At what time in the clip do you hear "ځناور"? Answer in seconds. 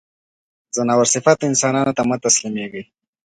0.75-1.07